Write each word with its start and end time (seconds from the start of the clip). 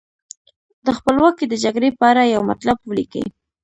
د 0.85 0.87
خپلواکۍ 0.97 1.45
د 1.49 1.53
جګړې 1.63 1.89
په 1.99 2.03
اړه 2.11 2.23
یو 2.33 2.41
مطلب 2.51 2.77
ولیکئ. 2.89 3.25